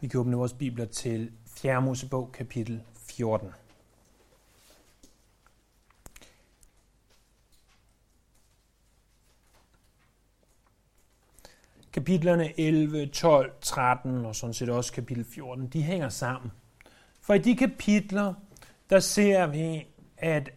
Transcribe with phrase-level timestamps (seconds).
[0.00, 1.82] Vi kan åbne vores bibler til 4.
[1.82, 3.48] Mosebog, kapitel 14.
[11.92, 16.52] Kapitlerne 11, 12, 13 og sådan set også kapitel 14, de hænger sammen.
[17.20, 18.34] For i de kapitler,
[18.90, 19.86] der ser vi,
[20.16, 20.50] at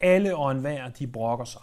[0.00, 1.62] alle og enhver, de brokker sig.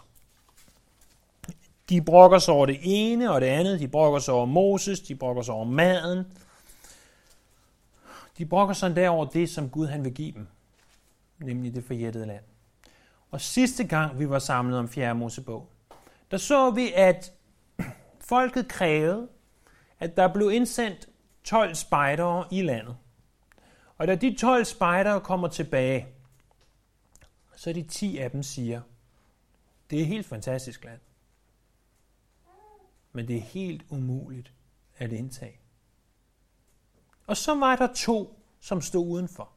[1.88, 3.80] De brokker sig over det ene og det andet.
[3.80, 6.24] De brokker sig over Moses, de brokker sig over maden,
[8.38, 10.46] de brokker sig der over det, som Gud han vil give dem,
[11.38, 12.44] nemlig det forjættede land.
[13.30, 15.14] Og sidste gang vi var samlet om 4.
[15.14, 15.72] Mosebog,
[16.30, 17.32] der så vi, at
[18.20, 19.28] folket krævede,
[19.98, 21.08] at der blev indsendt
[21.44, 22.96] 12 spejdere i landet.
[23.98, 26.06] Og da de 12 spejdere kommer tilbage,
[27.56, 28.80] så er de 10 af dem siger,
[29.90, 31.00] det er et helt fantastisk land,
[33.12, 34.52] men det er helt umuligt
[34.96, 35.60] at indtage.
[37.26, 39.48] Og så var der to, som stod udenfor.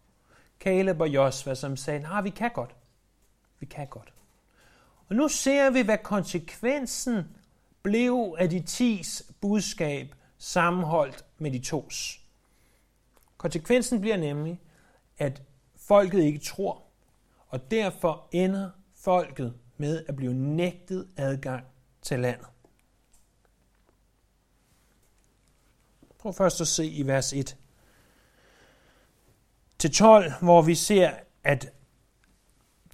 [0.60, 2.76] Caleb og Josva, som sagde, nej, vi kan godt.
[3.60, 4.14] Vi kan godt.
[5.08, 7.38] Og nu ser vi, hvad konsekvensen
[7.84, 12.22] blev af de tis budskab sammenholdt med de tos.
[13.38, 14.62] Konsekvensen bliver nemlig,
[15.18, 15.42] at
[15.76, 16.84] folket ikke tror,
[17.48, 21.66] og derfor ender folket med at blive nægtet adgang
[22.02, 22.48] til landet.
[26.20, 27.58] Prøv først at se i vers 1
[29.80, 31.12] til 12, hvor vi ser,
[31.44, 31.72] at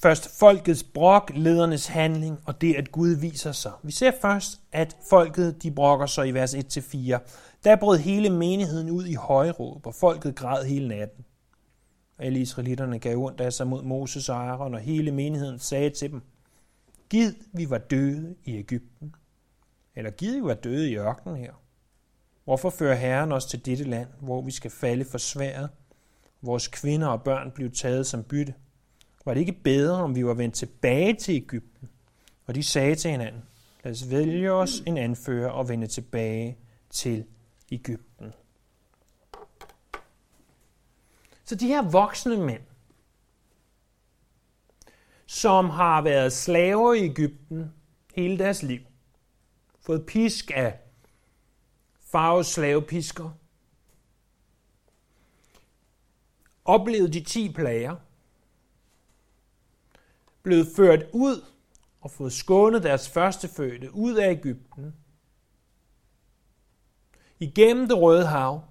[0.02, 3.72] først folkets brok, ledernes handling, og det, at Gud viser sig.
[3.84, 7.18] Vi ser først, at folket de brokker sig i vers 1-4.
[7.64, 11.26] Der brød hele menigheden ud i højråb, og folket græd hele natten.
[12.20, 16.12] Alle israelitterne gav ondt af sig mod Moses og Aaron, og hele menigheden sagde til
[16.12, 16.22] dem,
[17.10, 19.16] Gid vi var døde i Ægypten,
[19.96, 21.54] eller gid vi var døde i ørkenen her.
[22.46, 25.70] Hvorfor fører Herren os til dette land, hvor vi skal falde for sværet,
[26.42, 28.54] vores kvinder og børn blev taget som bytte?
[29.26, 31.90] Var det ikke bedre, om vi var vendt tilbage til Ægypten?
[32.46, 33.42] Og de sagde til hinanden,
[33.84, 36.58] lad os vælge os en anfører og vende tilbage
[36.90, 37.26] til
[37.72, 38.34] Ægypten.
[41.46, 42.62] Så de her voksne mænd,
[45.26, 47.74] som har været slaver i Ægypten
[48.16, 48.82] hele deres liv,
[49.82, 50.80] fået pisk af
[52.16, 53.30] Faros slavepisker,
[56.66, 57.96] oplevede de ti plager,
[60.44, 61.46] blevet ført ud
[62.02, 64.96] og fået skånet deres førstefødte ud af Ægypten,
[67.40, 68.64] igennem det røde hav,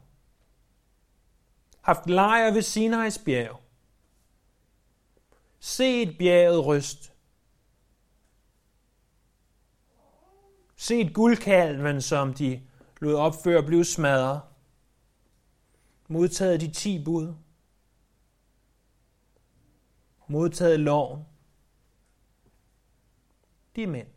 [1.81, 3.61] haft lejr ved Sinai's bjerg,
[5.61, 7.12] set bjerget ryst,
[10.76, 12.62] set guldkalven, som de
[13.05, 14.41] lod opføre, blive smadret,
[16.09, 17.35] modtaget de ti bud,
[20.27, 21.25] modtaget loven.
[23.77, 24.09] De mænd.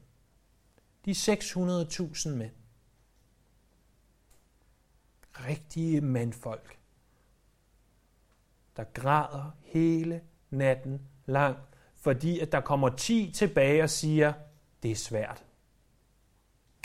[1.05, 2.51] De 600.000 mænd.
[5.33, 6.79] Rigtige mandfolk,
[8.77, 11.57] der græder hele natten lang,
[11.95, 14.33] fordi at der kommer 10 tilbage og siger,
[14.83, 15.46] det er svært.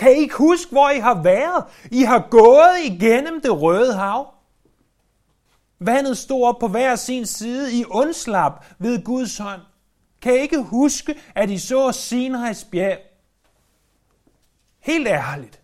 [0.02, 1.64] Kan I ikke huske, hvor I har været?
[1.90, 4.34] I har gået igennem det røde hav.
[5.78, 9.60] Vandet stod op på hver sin side i undslap ved Guds hånd.
[10.22, 12.98] Kan I ikke huske, at I så Sinai's bjerg?
[14.80, 15.60] Helt ærligt.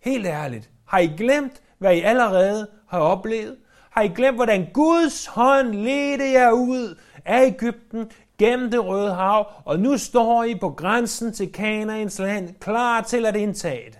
[0.00, 0.70] Helt ærligt.
[0.86, 3.56] Har I glemt, hvad I allerede har oplevet?
[3.90, 9.52] Har I glemt, hvordan Guds hånd ledte jer ud af Ægypten gennem det røde hav,
[9.64, 13.98] og nu står I på grænsen til Kanaans land, klar til at indtage det?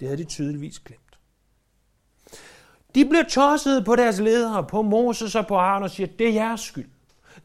[0.00, 1.00] Det havde de tydeligvis glemt.
[2.94, 6.32] De blev tosset på deres ledere, på Moses og på Aaron og siger, det er
[6.32, 6.90] jeres skyld.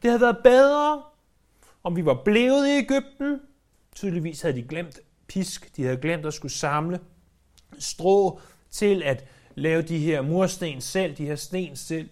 [0.02, 1.02] Det havde været bedre,
[1.82, 3.40] om vi var blevet i Ægypten.
[3.94, 5.76] Tydeligvis havde de glemt pisk.
[5.76, 7.00] De havde glemt at skulle samle
[7.78, 8.40] strå
[8.70, 12.08] til at lave de her mursten selv, de her sten selv.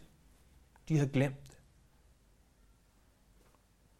[0.88, 1.39] De havde glemt.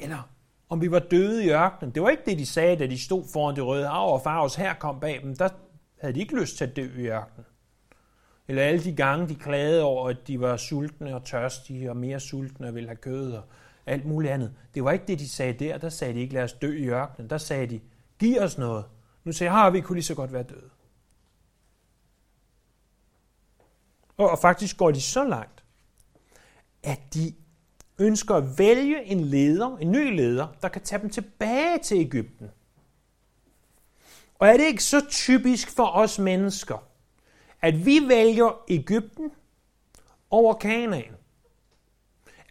[0.03, 0.31] Eller
[0.69, 1.95] om vi var døde i ørkenen.
[1.95, 4.55] Det var ikke det, de sagde, da de stod foran det røde hav, og Faros
[4.55, 5.37] her kom bag dem.
[5.37, 5.49] Der
[6.01, 7.47] havde de ikke lyst til at dø i ørkenen.
[8.49, 12.21] Eller alle de gange, de klagede over, at de var sultne og tørstige og mere
[12.21, 13.43] sultne og ville have kød og
[13.87, 14.55] alt muligt andet.
[14.75, 15.79] Det var ikke det, de sagde der.
[15.79, 17.31] Der sagde de ikke, lad os dø i ørkenen.
[17.31, 17.81] Der sagde de,
[18.19, 18.85] giv os noget.
[19.25, 20.71] Nu siger har vi kunne lige så godt være døde.
[24.17, 25.65] Og faktisk går de så langt,
[26.83, 27.35] at de
[28.01, 32.51] ønsker at vælge en leder, en ny leder, der kan tage dem tilbage til Ægypten.
[34.35, 36.87] Og er det ikke så typisk for os mennesker,
[37.61, 39.33] at vi vælger Ægypten
[40.31, 41.17] over Kanaan.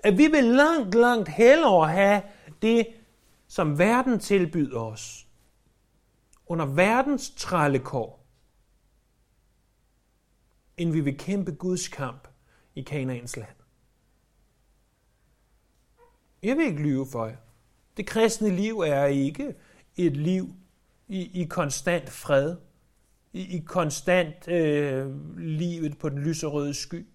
[0.04, 2.22] At vi vil langt, langt hellere have
[2.62, 2.88] det,
[3.48, 5.28] som verden tilbyder os.
[6.48, 8.26] Under verdens trællekår.
[10.78, 12.28] End vi vil kæmpe Guds kamp
[12.76, 13.59] i Kanaans land.
[16.44, 17.36] Jeg vil ikke lyve for jer.
[17.98, 19.56] Det kristne liv er ikke
[19.98, 20.56] et liv
[21.08, 22.56] i, i konstant fred,
[23.34, 27.06] i, i konstant øh, livet på den lyserøde sky.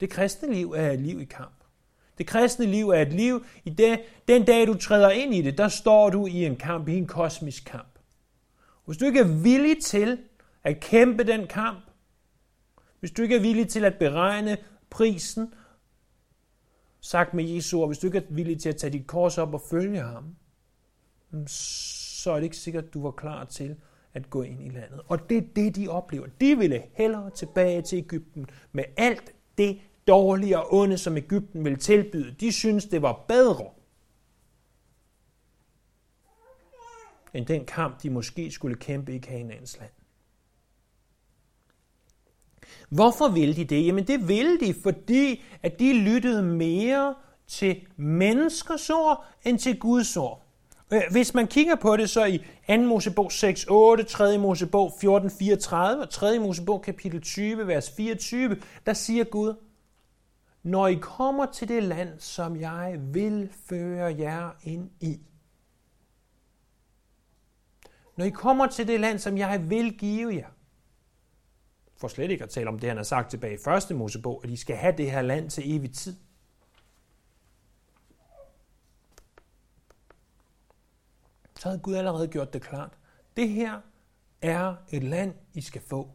[0.00, 1.54] Det kristne liv er et liv i kamp.
[2.18, 5.58] Det kristne liv er et liv, i det, den dag du træder ind i det,
[5.58, 7.98] der står du i en kamp, i en kosmisk kamp.
[8.84, 10.18] Hvis du ikke er villig til
[10.64, 11.84] at kæmpe den kamp,
[13.00, 14.56] hvis du ikke er villig til at beregne
[14.90, 15.54] prisen,
[17.02, 19.54] sagt med Jesu ord, hvis du ikke er villig til at tage dit kors op
[19.54, 20.36] og følge ham,
[21.30, 23.76] mm, så er det ikke sikkert, at du var klar til
[24.14, 25.00] at gå ind i landet.
[25.08, 26.26] Og det er det, de oplever.
[26.40, 31.78] De ville hellere tilbage til Ægypten med alt det dårlige og onde, som Ægypten ville
[31.78, 32.34] tilbyde.
[32.40, 33.70] De synes, det var bedre
[37.34, 39.90] end den kamp, de måske skulle kæmpe i Kanaans land.
[42.92, 43.86] Hvorfor ville de det?
[43.86, 47.14] Jamen det ville de, fordi at de lyttede mere
[47.46, 50.42] til menneskers ord end til Guds ord.
[50.92, 52.76] Øh, hvis man kigger på det så i 2.
[52.76, 54.38] Mosebog 6, 8, 3.
[54.38, 56.38] Mosebog 14, 34 og 3.
[56.38, 58.56] Mosebog kapitel 20, vers 24,
[58.86, 59.54] der siger Gud,
[60.62, 65.20] når I kommer til det land, som jeg vil føre jer ind i.
[68.16, 70.48] Når I kommer til det land, som jeg vil give jer.
[72.02, 74.50] For slet ikke at tale om det, han har sagt tilbage i første Mosebog, at
[74.50, 76.16] I skal have det her land til evig tid.
[81.58, 82.98] Så havde Gud allerede gjort det klart.
[83.36, 83.80] Det her
[84.40, 86.10] er et land, I skal få.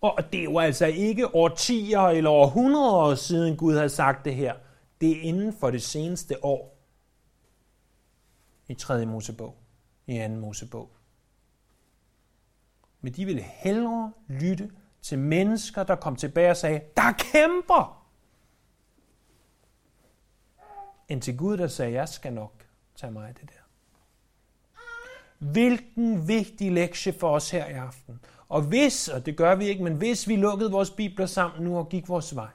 [0.00, 4.54] Og det er jo altså ikke årtier eller århundreder siden Gud har sagt det her.
[5.00, 6.78] Det er inden for det seneste år.
[8.68, 9.06] I 3.
[9.06, 9.56] Mosebog.
[10.06, 10.28] I 2.
[10.28, 10.96] Mosebog.
[13.02, 14.70] Men de ville hellere lytte
[15.02, 18.06] til mennesker, der kom tilbage og sagde, der kæmper!
[21.08, 22.66] End til Gud, der sagde, jeg skal nok
[22.96, 23.62] tage mig af det der.
[25.38, 28.20] Hvilken vigtig lektie for os her i aften.
[28.48, 31.78] Og hvis, og det gør vi ikke, men hvis vi lukkede vores bibler sammen nu
[31.78, 32.50] og gik vores vej,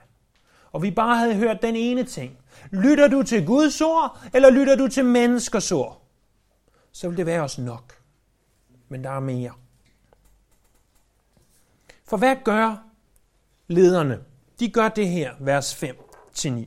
[0.72, 2.38] og vi bare havde hørt den ene ting,
[2.72, 6.02] lytter du til Guds ord, eller lytter du til menneskers ord?
[6.92, 8.02] Så vil det være os nok.
[8.90, 9.52] Men der er mere.
[12.10, 12.84] For hvad gør
[13.68, 14.20] lederne?
[14.60, 16.66] De gør det her, vers 5-9.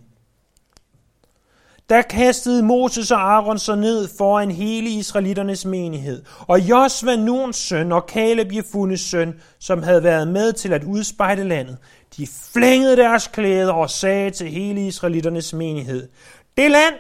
[1.89, 7.93] Der kastede Moses og Aaron sig ned foran hele Israelitternes menighed, og Josva Nuns søn
[7.93, 11.79] og Caleb Jefunes søn, som havde været med til at udspejde landet,
[12.17, 16.09] de flængede deres klæder og sagde til hele Israelitternes menighed,
[16.57, 16.95] det land,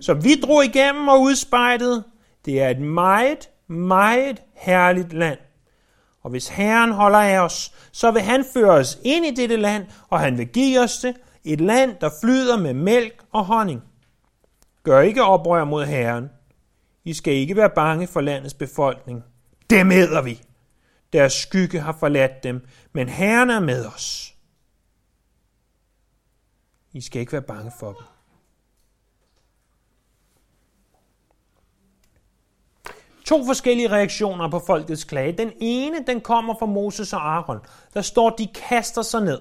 [0.00, 2.04] som vi drog igennem og udspejtede,
[2.44, 5.38] det er et meget, meget herligt land.
[6.22, 9.86] Og hvis Herren holder af os, så vil han føre os ind i dette land,
[10.08, 13.82] og han vil give os det, et land, der flyder med mælk og honning.
[14.82, 16.28] Gør ikke oprør mod Herren.
[17.04, 19.22] I skal ikke være bange for landets befolkning.
[19.70, 20.42] Dem æder vi.
[21.12, 24.34] Deres skygge har forladt dem, men Herren er med os.
[26.92, 28.09] I skal ikke være bange for dem.
[33.30, 35.32] To forskellige reaktioner på folkets klage.
[35.32, 37.58] Den ene, den kommer fra Moses og Aaron.
[37.94, 39.38] Der står, de kaster sig ned.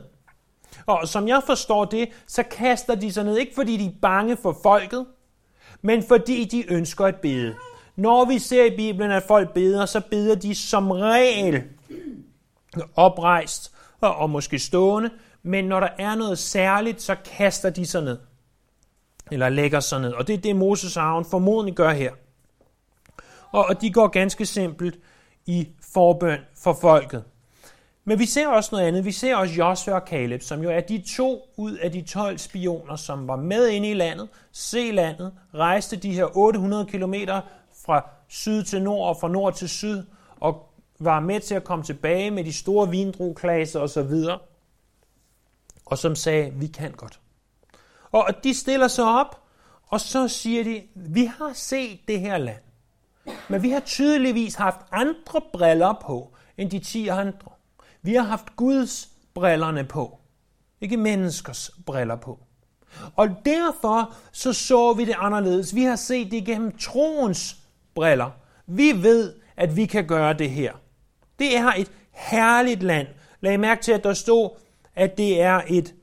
[0.86, 4.38] Og som jeg forstår det, så kaster de sig ned, ikke fordi de er bange
[4.38, 5.06] for folket,
[5.82, 7.56] men fordi de ønsker at bede.
[7.96, 11.64] Når vi ser i Bibelen, at folk beder, så beder de som regel
[12.96, 15.10] oprejst og måske stående,
[15.44, 18.18] men når der er noget særligt, så kaster de sig ned.
[19.32, 20.14] Eller lægger sig ned.
[20.14, 22.12] Og det er det, Moses og Aaron formodentlig gør her.
[23.52, 25.00] Og de går ganske simpelt
[25.46, 27.24] i forbøn for folket.
[28.04, 29.06] Men vi ser også noget andet.
[29.06, 32.38] Vi ser også Josua og Caleb, som jo er de to ud af de 12
[32.38, 37.14] spioner, som var med inde i landet, se landet, rejste de her 800 km
[37.86, 40.04] fra syd til nord og fra nord til syd,
[40.40, 44.14] og var med til at komme tilbage med de store vindrueklaser osv.,
[45.86, 47.20] og som sagde, vi kan godt.
[48.12, 49.42] Og de stiller sig op,
[49.88, 52.62] og så siger de, vi har set det her land,
[53.48, 57.52] men vi har tydeligvis haft andre briller på, end de ti andre.
[58.02, 60.20] Vi har haft Guds brillerne på,
[60.82, 62.40] ikke menneskers briller på.
[63.16, 65.76] Og derfor så så vi det anderledes.
[65.76, 67.58] Vi har set det igennem troens
[67.96, 68.32] briller.
[68.66, 70.74] Vi ved, at vi kan gøre det her.
[71.40, 73.08] Det er et herligt land.
[73.42, 74.50] Lag mærke til, at der stod,
[74.96, 75.94] at det er et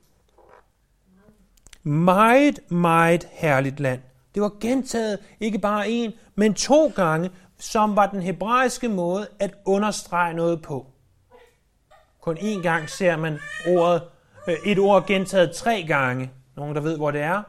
[1.83, 4.01] meget, meget herligt land.
[4.37, 9.55] Det var gentaget ikke bare en, men to gange, som var den hebraiske måde at
[9.65, 10.87] understrege noget på.
[12.21, 13.39] Kun én gang ser man
[13.69, 14.03] ordet,
[14.49, 16.31] øh, et ord gentaget tre gange.
[16.57, 17.43] Nogen, der ved, hvor det er?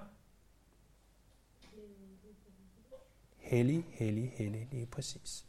[3.38, 5.46] Hellig, hellig, hellig, lige præcis.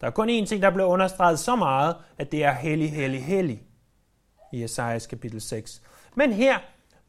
[0.00, 3.24] Der er kun én ting, der blev understreget så meget, at det er hellig, hellig,
[3.24, 3.62] hellig
[4.52, 5.82] i Esajas kapitel 6.
[6.14, 6.58] Men her,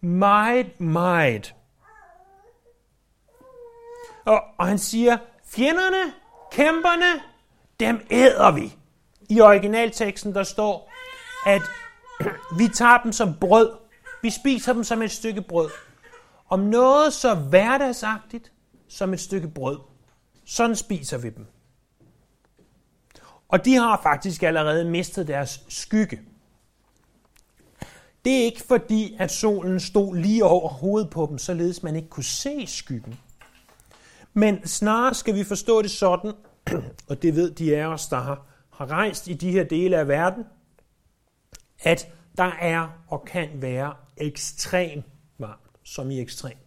[0.02, 1.56] meget, meget.
[4.26, 6.14] Og, og han siger, fjenderne,
[6.52, 7.22] kæmperne,
[7.80, 8.76] dem æder vi.
[9.30, 10.92] I originalteksten der står,
[11.46, 11.62] at
[12.60, 13.72] vi tager dem som brød.
[14.22, 15.70] Vi spiser dem som et stykke brød.
[16.50, 18.52] Om noget så hverdagsagtigt
[18.88, 19.80] som et stykke brød.
[20.46, 21.46] Sådan spiser vi dem.
[23.48, 26.22] Og de har faktisk allerede mistet deres skygge.
[28.26, 32.10] Det er ikke fordi, at solen stod lige over hovedet på dem, således man ikke
[32.10, 33.20] kunne se skyggen.
[34.34, 36.34] Men snarere skal vi forstå det sådan,
[37.10, 40.08] og det ved de af os, der har, har rejst i de her dele af
[40.08, 40.44] verden,
[41.80, 45.04] at der er og kan være ekstrem
[45.38, 46.58] varmt, som i ekstremt.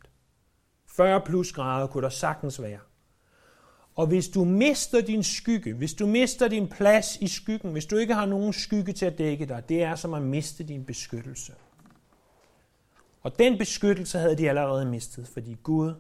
[0.96, 2.78] 40 plus grader kunne der sagtens være.
[3.94, 7.96] Og hvis du mister din skygge, hvis du mister din plads i skyggen, hvis du
[7.96, 11.52] ikke har nogen skygge til at dække dig, det er som at miste din beskyttelse.
[13.22, 15.94] Og den beskyttelse havde de allerede mistet, fordi Gud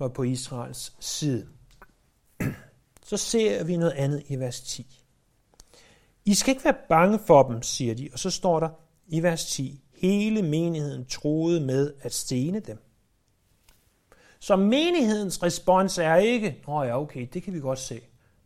[0.00, 1.46] var på Israels side.
[3.04, 5.04] Så ser vi noget andet i vers 10.
[6.24, 8.68] I skal ikke være bange for dem, siger de, og så står der
[9.06, 12.78] i vers 10, hele menigheden troede med at stene dem.
[14.40, 18.00] Så menighedens respons er ikke, nå ja, okay, det kan vi godt se.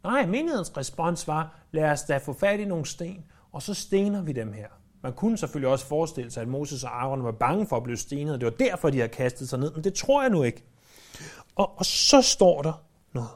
[0.05, 4.23] Nej, menighedens respons var, lad os da få fat i nogle sten, og så stener
[4.23, 4.69] vi dem her.
[5.03, 7.97] Man kunne selvfølgelig også forestille sig, at Moses og Aaron var bange for at blive
[7.97, 10.43] stenet, og det var derfor, de har kastet sig ned, men det tror jeg nu
[10.43, 10.65] ikke.
[11.55, 13.31] Og, og så står der noget.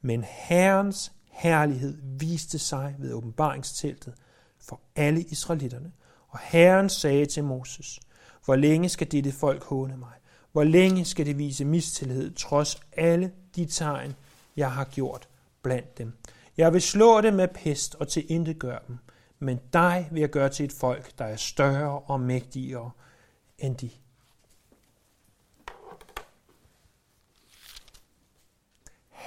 [0.00, 4.14] Men Herrens herlighed viste sig ved åbenbaringsteltet
[4.60, 5.92] for alle israelitterne.
[6.28, 8.00] Og Herren sagde til Moses,
[8.44, 10.12] hvor længe skal dette folk håne mig?
[10.52, 14.14] Hvor længe skal det vise mistillid, trods alle de tegn,
[14.56, 15.28] jeg har gjort
[15.62, 16.12] blandt dem?
[16.56, 18.98] Jeg vil slå dem med pest og til intet gøre dem,
[19.38, 22.90] men dig vil jeg gøre til et folk, der er større og mægtigere
[23.58, 23.90] end de.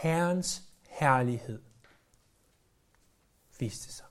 [0.01, 1.61] Herrens herlighed
[3.59, 4.05] viste sig.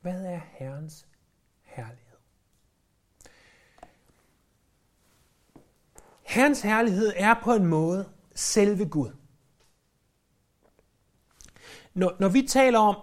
[0.00, 1.06] Hvad er Herrens
[1.62, 2.16] herlighed?
[6.22, 9.12] Herrens herlighed er på en måde selve Gud.
[11.94, 12.96] Når, når vi taler om,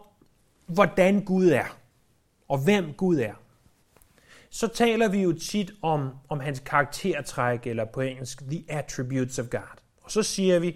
[0.66, 1.80] hvordan Gud er,
[2.48, 3.36] og hvem Gud er,
[4.50, 9.46] så taler vi jo tit om, om hans karaktertræk, eller på engelsk, the attributes of
[9.50, 9.80] God.
[10.02, 10.68] Og så siger vi,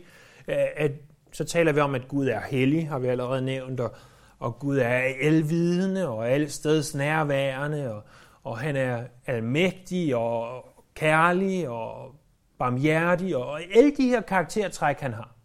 [0.47, 0.91] øh, at
[1.31, 3.95] så taler vi om, at Gud er hellig, har vi allerede nævnt, og,
[4.39, 8.03] og Gud er alvidende og alsteds nærværende, og,
[8.43, 10.65] og han er almægtig og
[10.95, 12.15] kærlig og
[12.59, 15.35] barmhjertig, og alle de her karaktertræk, han har.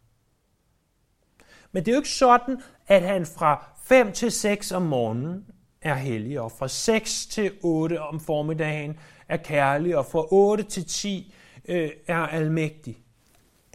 [1.72, 5.44] Men det er jo ikke sådan, at han fra 5 til 6 om morgenen
[5.82, 10.84] er hellig, og fra 6 til 8 om formiddagen er kærlig, og fra 8 til
[10.84, 11.34] 10
[11.68, 12.98] øh, er almægtig.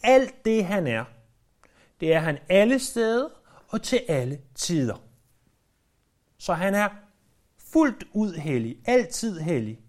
[0.03, 1.05] Alt det han er,
[1.99, 3.29] det er han alle steder
[3.67, 5.03] og til alle tider.
[6.37, 6.89] Så han er
[7.57, 9.79] fuldt ud hellig, altid hellig.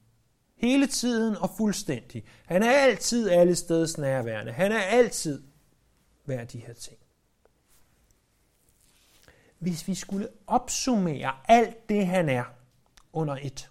[0.57, 2.25] Hele tiden og fuldstændig.
[2.47, 4.53] Han er altid alle steds nærværende.
[4.53, 5.43] Han er altid
[6.25, 6.99] hver de her ting.
[9.65, 12.45] Hvis vi skulle opsummere alt det, han er
[13.13, 13.71] under et,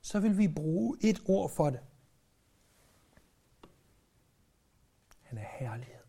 [0.00, 1.80] så vil vi bruge et ord for det.
[5.22, 6.04] Han er herlighed.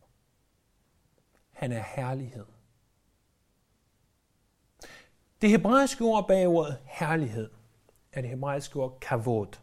[1.51, 2.45] Han er herlighed.
[5.41, 7.51] Det hebraiske ord bag ordet herlighed
[8.11, 9.59] er det hebraiske ord kavod.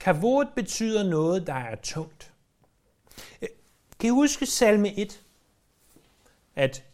[0.00, 2.34] Kavod betyder noget, der er tungt.
[3.98, 5.24] Kan I huske salme 1?
[6.54, 6.87] At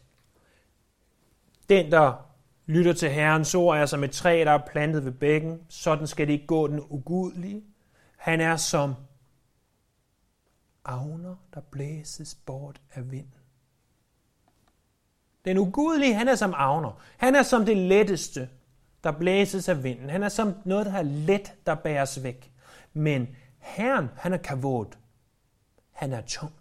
[1.69, 2.25] den, der
[2.65, 5.61] lytter til Herrens ord, er som et træ, der er plantet ved bækken.
[5.69, 7.63] Sådan skal det ikke gå den ugudelige.
[8.17, 8.95] Han er som
[10.85, 13.33] avner, der blæses bort af vinden.
[15.45, 17.01] Den ugudelige, han er som avner.
[17.17, 18.49] Han er som det letteste,
[19.03, 20.09] der blæses af vinden.
[20.09, 22.51] Han er som noget, der er let, der bæres væk.
[22.93, 23.27] Men
[23.59, 24.97] Herren, han er kavot.
[25.91, 26.53] Han er tung.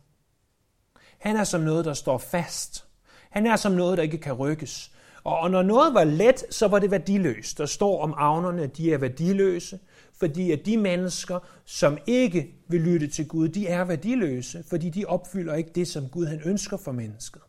[1.19, 2.87] Han er som noget, der står fast.
[3.35, 4.93] Han er som noget, der ikke kan rykkes.
[5.25, 7.59] Og når noget var let, så var det værdiløst.
[7.59, 9.79] Der står om avnerne, at de er værdiløse,
[10.13, 15.05] fordi at de mennesker, som ikke vil lytte til Gud, de er værdiløse, fordi de
[15.05, 17.43] opfylder ikke det, som Gud han ønsker for mennesket.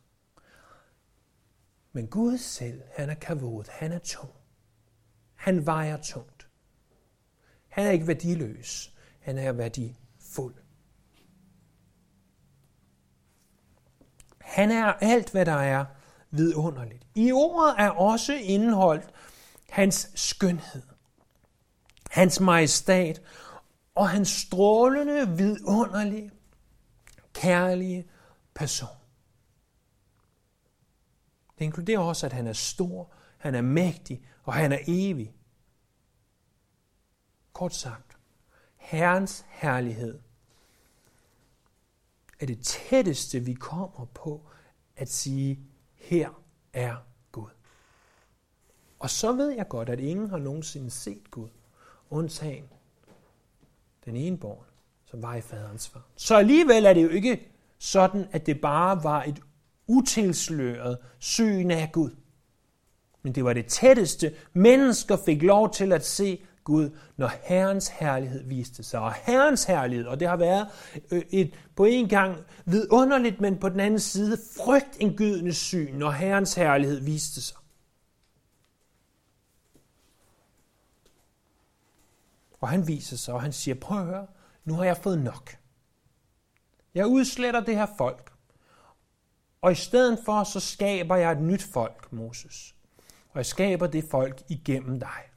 [1.93, 4.31] Men Gud selv, han er kavod, han er tung.
[5.35, 6.47] Han vejer tungt.
[7.67, 10.64] Han er ikke værdiløs, han er værdifuld.
[14.45, 15.85] Han er alt, hvad der er
[16.31, 17.07] vidunderligt.
[17.15, 19.09] I ordet er også indeholdt
[19.69, 20.81] hans skønhed,
[22.11, 23.21] hans majestat
[23.95, 26.31] og hans strålende, vidunderlige,
[27.33, 28.07] kærlige
[28.53, 28.89] person.
[31.59, 35.35] Det inkluderer også, at han er stor, han er mægtig og han er evig.
[37.53, 38.17] Kort sagt,
[38.77, 40.19] Herrens herlighed
[42.39, 44.41] er det tætteste, vi kommer på
[44.95, 45.59] at sige,
[45.95, 46.29] her
[46.73, 46.95] er
[47.31, 47.49] Gud.
[48.99, 51.49] Og så ved jeg godt, at ingen har nogensinde set Gud,
[52.09, 52.65] undtagen
[54.05, 54.65] den ene born,
[55.05, 56.07] som var i faderens far.
[56.15, 59.41] Så alligevel er det jo ikke sådan, at det bare var et
[59.87, 62.11] utilsløret syn af Gud.
[63.21, 68.43] Men det var det tætteste, mennesker fik lov til at se Gud, når Herrens herlighed
[68.43, 68.99] viste sig.
[68.99, 70.67] Og Herrens herlighed, og det har været
[71.11, 76.55] øh, et på en gang vidunderligt, men på den anden side frygtindgydende syn, når Herrens
[76.55, 77.57] herlighed viste sig.
[82.61, 84.27] Og han viser sig, og han siger, prøv at høre,
[84.63, 85.57] nu har jeg fået nok.
[86.95, 88.31] Jeg udsletter det her folk.
[89.61, 92.75] Og i stedet for, så skaber jeg et nyt folk, Moses.
[93.29, 95.34] Og jeg skaber det folk igennem dig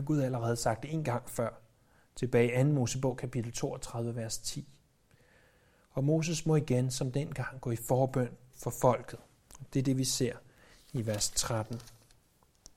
[0.00, 1.50] har Gud allerede sagt en gang før,
[2.16, 2.68] tilbage i 2.
[2.68, 4.68] Mosebog kapitel 32, vers 10.
[5.92, 9.18] Og Moses må igen som dengang gå i forbøn for folket.
[9.72, 10.32] Det er det, vi ser
[10.92, 11.80] i vers 13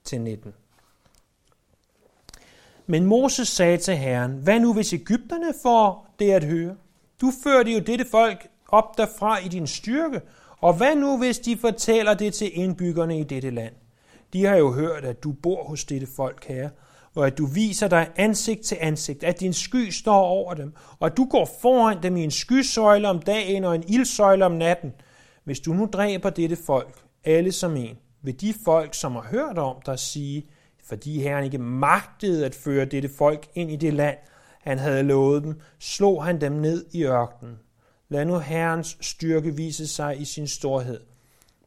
[0.04, 0.54] til 19.
[2.86, 6.76] Men Moses sagde til Herren, hvad nu hvis Ægypterne får det at høre?
[7.20, 10.20] Du førte jo dette folk op derfra i din styrke,
[10.60, 13.74] og hvad nu hvis de fortæller det til indbyggerne i dette land?
[14.32, 16.70] De har jo hørt, at du bor hos dette folk her,
[17.14, 21.06] og at du viser dig ansigt til ansigt, at din sky står over dem, og
[21.06, 24.92] at du går foran dem i en skysøjle om dagen og en ildsøjle om natten.
[25.44, 29.58] Hvis du nu dræber dette folk, alle som en, vil de folk, som har hørt
[29.58, 30.46] om dig, sige,
[30.84, 34.18] fordi Herren ikke magtede at føre dette folk ind i det land,
[34.60, 37.58] han havde lovet dem, slog han dem ned i ørkenen.
[38.08, 41.00] Lad nu Herrens styrke vise sig i sin storhed.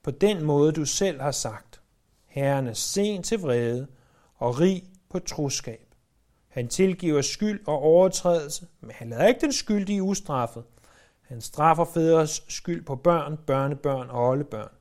[0.04, 1.82] På den måde, du selv har sagt.
[2.28, 3.88] Herren er sen til vrede
[4.38, 5.88] og rig på troskab.
[6.48, 10.64] Han tilgiver skyld og overtrædelse, men han lader ikke den skyldige ustraffet.
[11.22, 14.72] Han straffer fædres skyld på børn, børnebørn og oldebørn.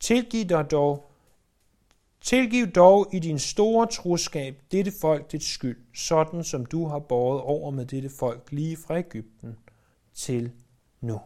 [0.00, 1.10] Tilgiv dig dog,
[2.20, 7.40] tilgiv dog i din store troskab dette folk dit skyld, sådan som du har båret
[7.40, 9.56] over med dette folk lige fra Ægypten
[10.14, 10.52] til
[11.00, 11.20] nu.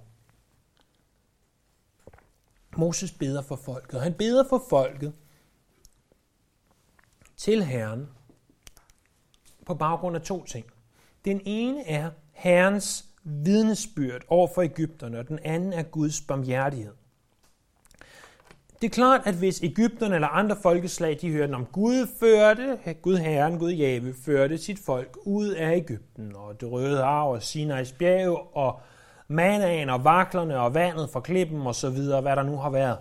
[2.77, 4.01] Moses beder for folket.
[4.01, 5.13] Han beder for folket
[7.37, 8.09] til Herren,
[9.71, 10.67] på baggrund af to ting.
[11.25, 16.93] Den ene er Herrens vidnesbyrd over for Ægypterne, og den anden er Guds barmhjertighed.
[18.81, 23.17] Det er klart, at hvis Ægypterne eller andre folkeslag, de hørte om Gud førte, Gud
[23.17, 27.93] Herren, Gud Jave, førte sit folk ud af Ægypten, og det røde hav og Sinais
[27.93, 28.81] bjerg, og
[29.29, 32.99] manaen og vaklerne og vandet fra klippen og så videre, hvad der nu har været.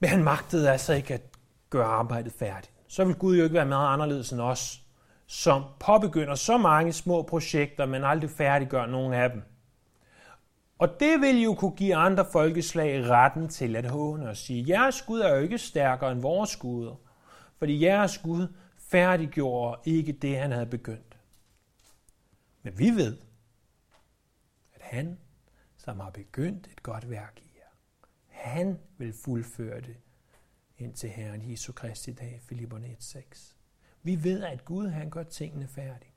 [0.00, 1.22] Men han magtede altså ikke at
[1.70, 4.82] gøre arbejdet færdigt så vil Gud jo ikke være meget anderledes end os,
[5.26, 9.42] som påbegynder så mange små projekter, men aldrig færdiggør nogen af dem.
[10.78, 15.02] Og det vil jo kunne give andre folkeslag retten til at håne og sige, jeres
[15.02, 16.94] Gud er jo ikke stærkere end vores Gud,
[17.58, 18.46] fordi jeres Gud
[18.78, 21.18] færdiggjorde ikke det, han havde begyndt.
[22.62, 23.16] Men vi ved,
[24.74, 25.18] at han,
[25.76, 27.72] som har begyndt et godt værk i jer,
[28.28, 29.96] han vil fuldføre det
[30.80, 33.54] ind til Herren Jesu Kristi dag, Filipperne 1.6.
[34.02, 36.12] Vi ved, at Gud han gør tingene færdige.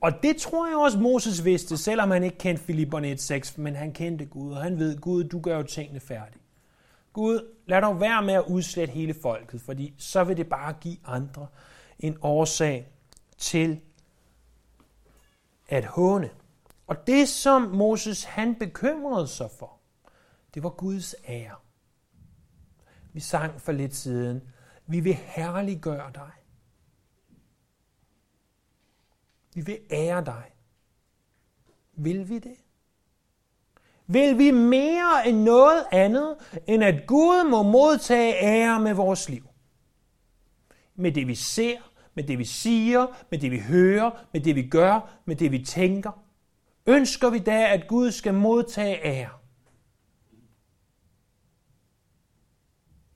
[0.00, 3.92] Og det tror jeg også, Moses vidste, selvom han ikke kendte Filipperne 1.6, men han
[3.92, 6.42] kendte Gud, og han ved, Gud, du gør jo tingene færdige.
[7.12, 10.96] Gud, lad dog være med at udslette hele folket, fordi så vil det bare give
[11.04, 11.46] andre
[11.98, 12.88] en årsag
[13.38, 13.80] til
[15.68, 16.30] at håne.
[16.86, 19.78] Og det, som Moses han bekymrede sig for,
[20.54, 21.54] det var Guds ære.
[23.14, 24.42] Vi sang for lidt siden.
[24.86, 26.32] Vi vil herliggøre dig.
[29.54, 30.44] Vi vil ære dig.
[31.96, 32.56] Vil vi det?
[34.06, 39.48] vil vi mere end noget andet, end at Gud må modtage ære med vores liv.
[40.94, 41.76] Med det vi ser,
[42.14, 45.64] med det vi siger, med det vi hører, med det vi gør, med det vi
[45.64, 46.24] tænker.
[46.86, 49.43] Ønsker vi da, at Gud skal modtage ære?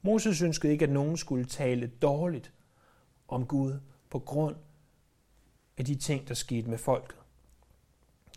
[0.02, 2.52] Moses ønskede ikke, at nogen skulle tale dårligt
[3.28, 3.80] om Gud
[4.10, 4.56] på grund
[5.78, 7.16] af de ting, der skete med folket.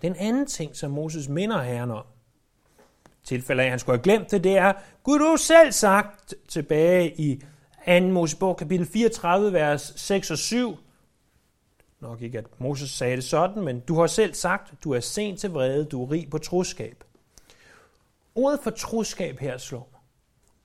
[0.02, 2.06] Den anden ting, som Moses minder Herren om,
[3.24, 7.21] tilfælde af, at han skulle have glemt det, det er, Gud du selv sagt tilbage
[7.21, 7.43] i
[7.88, 8.02] 2.
[8.02, 10.78] Mosebog kapitel 34, vers 6 og 7.
[12.00, 15.39] Nok ikke, at Moses sagde det sådan, men du har selv sagt, du er sent
[15.39, 17.04] til vrede, du er rig på troskab.
[18.36, 19.90] Ordet for troskab her slår,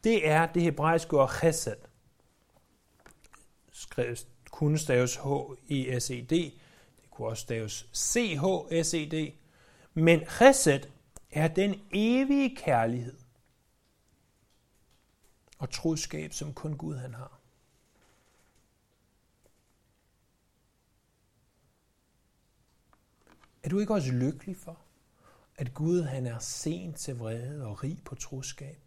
[0.06, 1.76] det er det hebraiske ord chesed.
[3.72, 6.30] Skrevet kunne staves H-E-S-E-D,
[7.00, 9.32] det kunne også staves C-H-S-E-D,
[9.94, 10.80] men chesed
[11.30, 13.18] er den evige kærlighed
[15.58, 17.40] og troskab, som kun Gud han har.
[23.62, 24.78] Er du ikke også lykkelig for,
[25.56, 28.85] at Gud han er sent til vrede og rig på troskab?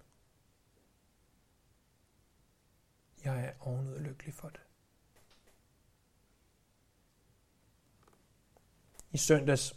[3.23, 4.60] Jeg er ovenud lykkelig for det.
[9.12, 9.75] I søndags,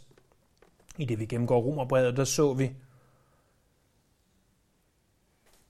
[0.97, 2.75] i det vi gennemgår Romerbrevet, der så vi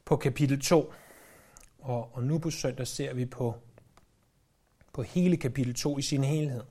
[0.05, 0.93] på kapitel 2.
[1.79, 3.55] Og, og nu på søndag ser vi på,
[4.93, 6.63] på hele kapitel 2 i sin helhed.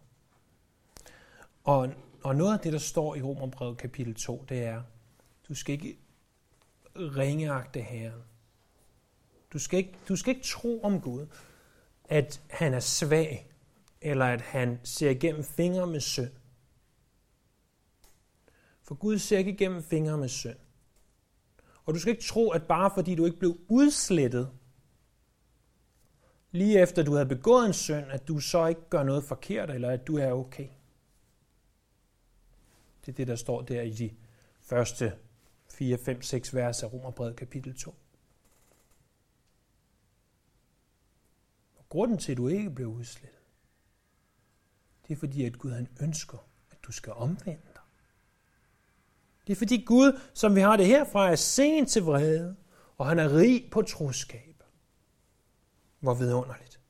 [1.64, 4.82] Og, og noget af det, der står i Romerbrevet kapitel 2, det er,
[5.48, 5.98] du skal ikke
[6.96, 8.22] ringeagte Herren.
[9.52, 11.26] Du skal, ikke, du skal ikke tro om Gud,
[12.04, 13.52] at han er svag,
[14.00, 16.30] eller at han ser igennem fingre med synd.
[18.82, 20.56] For Gud ser ikke igennem fingre med synd.
[21.84, 24.50] Og du skal ikke tro, at bare fordi du ikke blev udslettet,
[26.50, 29.90] lige efter du havde begået en synd, at du så ikke gør noget forkert, eller
[29.90, 30.68] at du er okay.
[33.00, 34.10] Det er det, der står der i de
[34.60, 35.12] første
[35.70, 37.94] 4, 5, 6 vers af Romerbrevet kapitel 2.
[41.92, 43.40] grunden til, at du ikke blev udslettet,
[45.09, 46.38] det er fordi, at Gud han ønsker,
[46.70, 47.83] at du skal omvende dig.
[49.46, 52.57] Det er fordi Gud, som vi har det herfra, er sent til vrede,
[52.98, 54.62] og han er rig på troskab.
[56.00, 56.81] Hvor vidunderligt.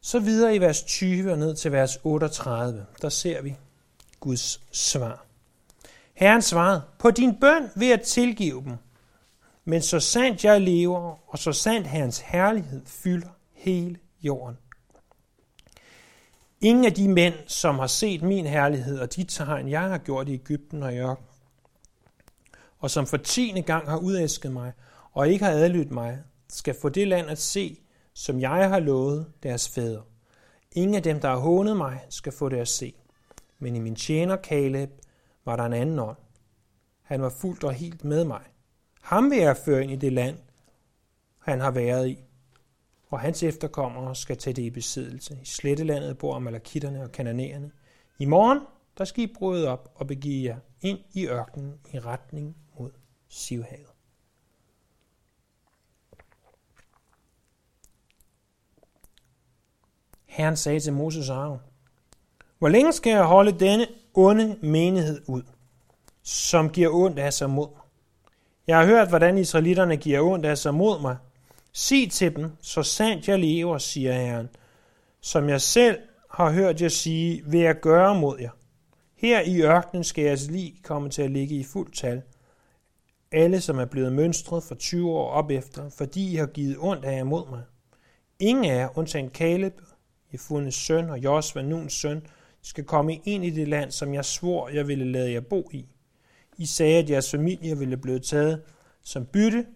[0.00, 3.56] Så videre i vers 20 og ned til vers 38, der ser vi
[4.20, 5.26] Guds svar.
[6.14, 8.76] Herren svarede, på din bøn vil jeg tilgive dem,
[9.68, 14.58] men så sandt jeg lever, og så sandt hans herlighed fylder hele jorden.
[16.60, 20.28] Ingen af de mænd, som har set min herlighed og de tegn, jeg har gjort
[20.28, 21.24] i Ægypten og Jørgen,
[22.78, 24.72] og som for tiende gang har udæsket mig
[25.12, 27.80] og ikke har adlydt mig, skal få det land at se,
[28.14, 30.02] som jeg har lovet deres fædre.
[30.72, 32.94] Ingen af dem, der har hånet mig, skal få det at se.
[33.58, 34.90] Men i min tjener Caleb
[35.44, 36.18] var der en anden ånd.
[37.02, 38.42] Han var fuldt og helt med mig.
[39.08, 40.38] Ham vil jeg føre ind i det land,
[41.38, 42.18] han har været i.
[43.10, 45.38] Og hans efterkommere skal tage det i besiddelse.
[45.42, 47.70] I slettelandet bor malakitterne og kananæerne.
[48.18, 48.60] I morgen,
[48.98, 52.90] der skal I bryde op og begive jer ind i ørkenen i retning mod
[53.28, 53.90] Sivhavet.
[60.26, 61.60] Herren sagde til Moses og Aaron,
[62.58, 65.42] Hvor længe skal jeg holde denne onde menighed ud,
[66.22, 67.87] som giver ondt af sig mod mig?
[68.68, 71.16] Jeg har hørt, hvordan israelitterne giver ondt af sig mod mig.
[71.72, 74.48] Sig til dem, så sandt jeg lever, siger Herren,
[75.20, 75.98] som jeg selv
[76.30, 78.50] har hørt jer sige, vil jeg gøre mod jer.
[79.16, 82.22] Her i ørkenen skal jeres lig komme til at ligge i fuld tal.
[83.32, 87.04] Alle, som er blevet mønstret for 20 år op efter, fordi I har givet ondt
[87.04, 87.62] af jer mod mig.
[88.38, 89.74] Ingen af jer, undtagen Caleb,
[90.32, 92.26] Jefunes søn og Josva, Nuns søn,
[92.62, 95.86] skal komme ind i det land, som jeg svor, jeg ville lade jer bo i.
[96.58, 98.62] I sagde, at jeres familie ville blive taget
[99.02, 99.66] som bytte,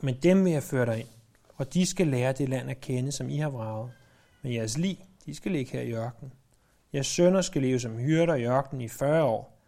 [0.00, 1.08] men dem vil jeg føre dig ind,
[1.56, 3.90] og de skal lære det land at kende, som I har vraget.
[4.42, 6.32] Men jeres lig, de skal ligge her i ørkenen.
[6.92, 9.58] Jeres sønner skal leve som hyrder i ørkenen i 40 år,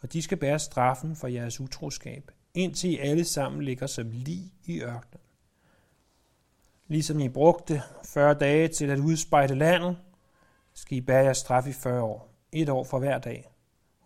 [0.00, 4.52] og de skal bære straffen for jeres utroskab, indtil I alle sammen ligger som lig
[4.64, 5.20] i ørkenen.
[6.88, 9.96] Ligesom I brugte 40 dage til at udspejde landet,
[10.74, 13.55] skal I bære jeres straf i 40 år, et år for hver dag,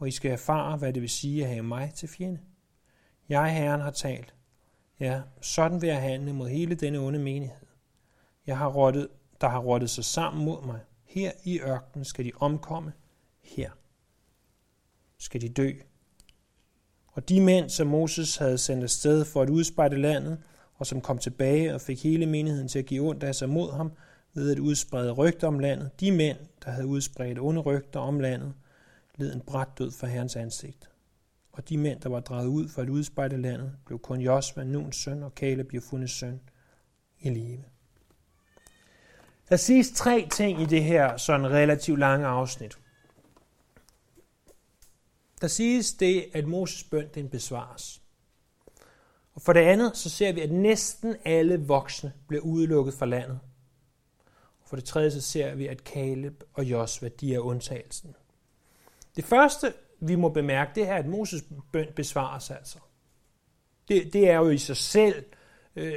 [0.01, 2.41] og I skal erfare, hvad det vil sige at have mig til fjende.
[3.29, 4.35] Jeg, Herren, har talt.
[5.01, 7.67] Ja, sådan vil jeg handle mod hele denne onde menighed.
[8.47, 9.09] Jeg har rottet,
[9.41, 10.81] der har rottet sig sammen mod mig.
[11.05, 12.93] Her i ørkenen skal de omkomme
[13.43, 13.71] her.
[15.19, 15.71] skal de dø.
[17.07, 20.39] Og de mænd, som Moses havde sendt afsted for at udspejde landet,
[20.75, 23.73] og som kom tilbage og fik hele menigheden til at give ondt af sig mod
[23.73, 23.93] ham,
[24.35, 28.55] ved at udsprede rygter om landet, de mænd, der havde udspredt onde rygter om landet,
[29.21, 30.91] led en bræt død for Herrens ansigt.
[31.53, 34.97] Og de mænd, der var drevet ud for at udspejde landet, blev kun Josva, Nuns
[34.97, 36.41] søn, og Caleb, fundet søn,
[37.21, 37.65] i live.
[39.49, 42.79] Der siges tre ting i det her sådan relativt lange afsnit.
[45.41, 48.03] Der siges det, at Moses bøn den besvares.
[49.33, 53.41] Og for det andet, så ser vi, at næsten alle voksne bliver udelukket fra landet.
[54.63, 58.15] Og for det tredje, så ser vi, at Caleb og Josva, de er undtagelsen.
[59.17, 62.79] Det første, vi må bemærke, det er, at Moses bøn besvares altså.
[63.89, 65.25] Det, det er jo i sig selv
[65.77, 65.95] øh,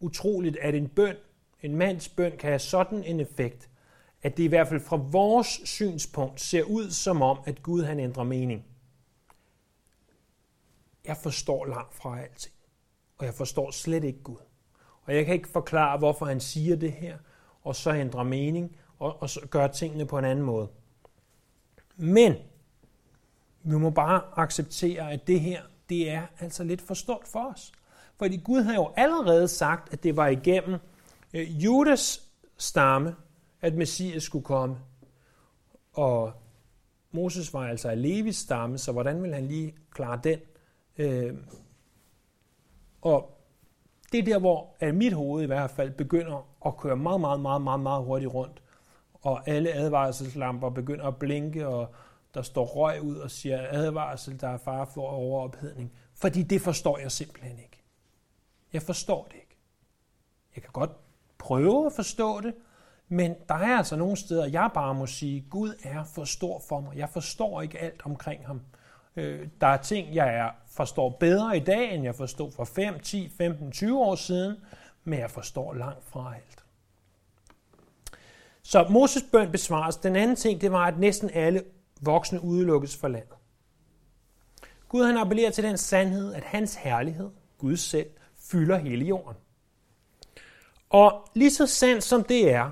[0.00, 1.16] utroligt, at en bøn,
[1.62, 3.70] en mands bøn, kan have sådan en effekt,
[4.22, 8.00] at det i hvert fald fra vores synspunkt ser ud som om, at Gud han
[8.00, 8.64] ændrer mening.
[11.04, 12.54] Jeg forstår langt fra alting,
[13.18, 14.36] og jeg forstår slet ikke Gud.
[15.02, 17.18] Og jeg kan ikke forklare, hvorfor han siger det her,
[17.62, 20.68] og så ændrer mening, og, og så gør tingene på en anden måde.
[21.96, 22.34] Men
[23.62, 27.72] vi må bare acceptere, at det her, det er altså lidt for stort for os.
[28.18, 30.78] Fordi Gud har jo allerede sagt, at det var igennem
[31.32, 33.16] øh, Judas stamme,
[33.60, 34.76] at Messias skulle komme.
[35.92, 36.32] Og
[37.12, 40.38] Moses var altså af Levis stamme, så hvordan vil han lige klare den?
[40.98, 41.34] Øh,
[43.02, 43.38] og
[44.12, 47.40] det er der, hvor at mit hoved i hvert fald begynder at køre meget, meget,
[47.40, 48.62] meget, meget, meget hurtigt rundt.
[49.22, 51.94] Og alle advarselslamper begynder at blinke, og
[52.34, 55.92] der står røg ud og siger advarsel, der er fare for overophedning.
[56.14, 57.82] Fordi det forstår jeg simpelthen ikke.
[58.72, 59.56] Jeg forstår det ikke.
[60.56, 60.90] Jeg kan godt
[61.38, 62.54] prøve at forstå det,
[63.08, 66.80] men der er altså nogle steder, jeg bare må sige, Gud er for stor for
[66.80, 66.96] mig.
[66.96, 68.60] Jeg forstår ikke alt omkring ham.
[69.16, 73.00] Øh, der er ting, jeg er, forstår bedre i dag, end jeg forstod for 5,
[73.00, 74.56] 10, 15, 20 år siden,
[75.04, 76.64] men jeg forstår langt fra alt.
[78.64, 79.96] Så Moses bøn besvares.
[79.96, 81.64] Den anden ting, det var, at næsten alle
[82.00, 83.34] voksne udelukkes fra landet.
[84.88, 88.10] Gud han appellerer til den sandhed, at hans herlighed, Gud selv,
[88.50, 89.36] fylder hele jorden.
[90.90, 92.70] Og lige så sandt som det er,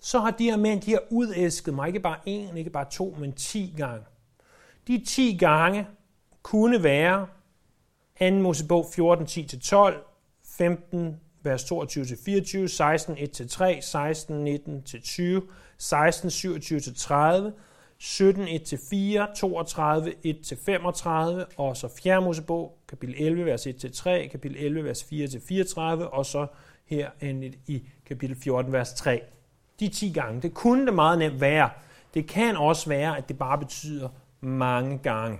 [0.00, 3.16] så har de her mænd, de har udæsket mig, ikke bare en, ikke bare to,
[3.18, 4.04] men ti gange.
[4.86, 5.86] De ti gange
[6.42, 7.26] kunne være
[8.18, 8.34] 2.
[8.34, 9.94] Mosebog 14, 10-12,
[10.44, 15.42] 15, vers 22-24, 16, 1-3, 16, 19-20,
[15.78, 17.52] 16, 27-30,
[17.98, 22.20] 17, 1-4, 32, 1-35, og så 4.
[22.20, 26.46] Mosebog, kapitel 11, vers 1-3, kapitel 11, vers 4-34, og så
[26.86, 27.10] her
[27.66, 29.22] i kapitel 14, vers 3.
[29.80, 30.42] De 10 gange.
[30.42, 31.70] Det kunne det meget nemt være.
[32.14, 34.08] Det kan også være, at det bare betyder
[34.40, 35.38] mange gange.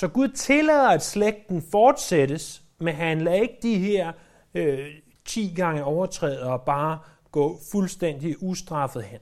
[0.00, 4.12] Så Gud tillader, at slægten fortsættes, men han lader ikke de her
[4.54, 4.88] øh,
[5.24, 6.98] 10 gange overtrædere bare
[7.30, 9.18] gå fuldstændig ustraffet hen.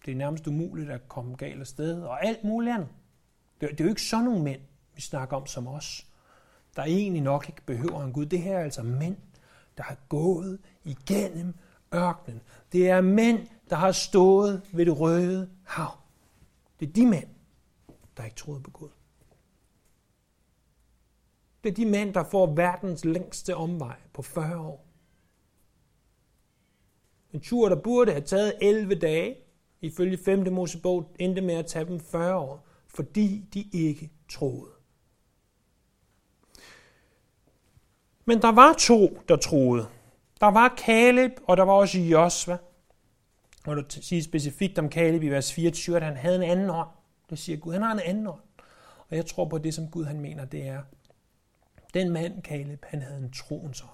[0.06, 2.88] det er nærmest umuligt at komme galt af sted og alt muligt andet.
[3.60, 4.60] Det, det er jo ikke sådan nogle mænd,
[4.94, 6.06] vi snakker om som os,
[6.76, 8.26] der egentlig nok ikke behøver en Gud.
[8.26, 9.16] Det her er altså mænd,
[9.76, 11.54] der har gået igennem
[11.94, 12.40] ørkenen.
[12.72, 15.90] Det er mænd, der har stået ved det røde hav.
[16.80, 17.28] Det er de mænd,
[18.16, 18.88] der ikke troede på Gud.
[21.64, 24.84] Det er de mænd, der får verdens længste omvej på 40 år.
[27.32, 29.36] En tur, der burde have taget 11 dage,
[29.80, 30.52] ifølge 5.
[30.52, 34.70] Mosebog, endte med at tage dem 40 år, fordi de ikke troede.
[38.24, 39.88] Men der var to, der troede.
[40.40, 42.58] Der var Kaleb, og der var også Josva
[43.68, 46.88] må du sige specifikt om Kaleb i vers 24, at han havde en anden ånd.
[47.30, 48.40] Det siger Gud, han har en anden ånd.
[49.08, 50.82] Og jeg tror på, at det, som Gud han mener, det er,
[51.94, 53.90] den mand, Kaleb, han havde en troens ånd.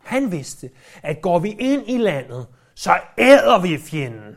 [0.00, 0.70] Han vidste,
[1.02, 4.36] at går vi ind i landet, så æder vi fjenden.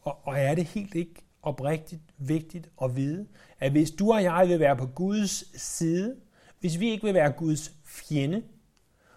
[0.00, 4.48] Og, og er det helt ikke oprigtigt vigtigt at vide, at hvis du og jeg
[4.48, 6.16] vil være på Guds side,
[6.60, 8.44] hvis vi ikke vil være Guds fjende,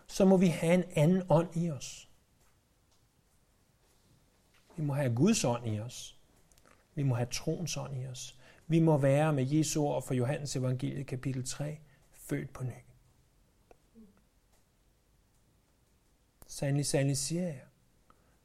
[0.07, 2.09] så må vi have en anden ånd i os.
[4.77, 6.19] Vi må have Guds ånd i os.
[6.95, 8.39] Vi må have troens ånd i os.
[8.67, 11.79] Vi må være med Jesu ord for Johannes evangeliet kapitel 3,
[12.11, 12.71] født på ny.
[16.47, 17.61] Sandelig, sandelig siger jeg,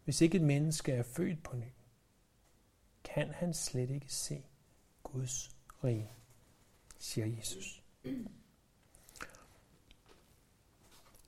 [0.05, 1.69] hvis ikke et menneske er født på ny,
[3.18, 4.42] kan han slet ikke se
[5.02, 5.50] Guds
[5.85, 6.11] rige,
[6.98, 7.83] siger Jesus.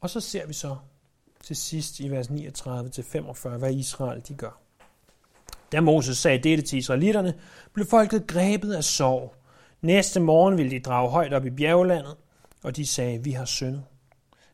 [0.00, 0.76] Og så ser vi så
[1.42, 4.60] til sidst i vers 39-45, hvad Israel de gør.
[5.72, 7.40] Da Moses sagde dette til israelitterne,
[7.72, 9.34] blev folket grebet af sorg.
[9.80, 12.16] Næste morgen ville de drage højt op i bjerglandet,
[12.62, 13.84] og de sagde, vi har syndet.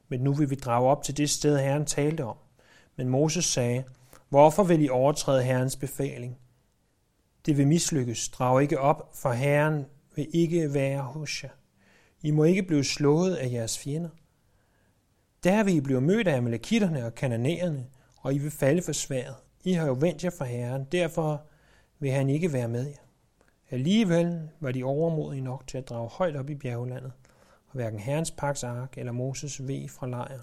[0.09, 2.37] Men nu vil vi drage op til det sted, Herren talte om.
[2.97, 3.85] Men Moses sagde,
[4.29, 6.39] hvorfor vil I overtræde Herrens befaling?
[7.47, 8.29] Det vil mislykkes.
[8.29, 11.49] Drag ikke op, for Herren vil ikke være hos jer.
[12.23, 14.09] I må ikke blive slået af jeres fjender.
[15.45, 19.35] Der vil I blive mødt af amalekitterne og kananæerne, og I vil falde for sværet.
[19.65, 21.43] I har jo vendt jer fra Herren, derfor
[21.99, 22.97] vil han ikke være med jer.
[23.71, 27.13] Alligevel var de overmodige nok til at drage højt op i bjerglandet,
[27.67, 30.41] og hverken Herrens paks ark eller Moses ved fra lejren.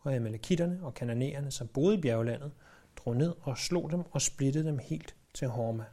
[0.00, 2.52] Og amalekitterne og kananæerne, som boede i bjerglandet,
[2.96, 5.84] drog ned og slog dem og splittede dem helt til Horma.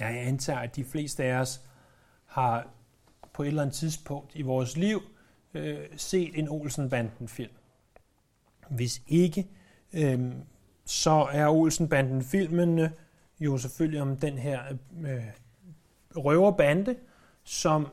[0.00, 1.60] Jeg antager, at de fleste af os
[2.26, 2.68] har
[3.32, 5.02] på et eller andet tidspunkt i vores liv
[5.54, 7.52] øh, set en Olsenbanden-film.
[8.70, 9.48] Hvis ikke,
[9.92, 10.32] øh,
[10.84, 12.88] så er Olsenbanden-filmen
[13.40, 14.62] jo selvfølgelig om den her
[15.06, 15.24] øh,
[16.16, 16.96] røverbande,
[17.44, 17.86] som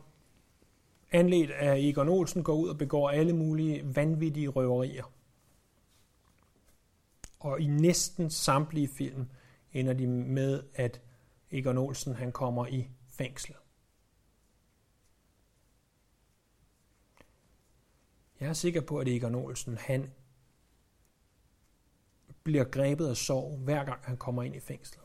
[1.11, 5.11] anledt af Egon Olsen går ud og begår alle mulige vanvittige røverier.
[7.39, 9.29] Og i næsten samtlige film
[9.73, 11.01] ender de med, at
[11.57, 13.55] Egon Olsen han kommer i fængsel.
[18.39, 20.11] Jeg er sikker på, at Egon Olsen han
[22.43, 24.99] bliver grebet af sorg, hver gang han kommer ind i fængsel.